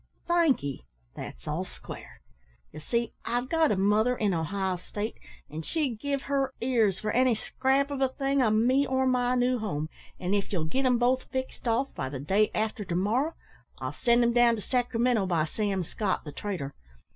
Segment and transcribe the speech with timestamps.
[0.27, 2.21] "Thank'ee; that's all square.
[2.71, 7.11] Ye see, I've got a mother in Ohio State, an' she'd give her ears for
[7.11, 10.85] any scrap of a thing o' me or my new home; an' if ye'll git
[10.87, 13.35] 'em both fixed off by the day arter to morrow,
[13.77, 16.73] I'll send 'em down to Sacramento by Sam Scott, the trader.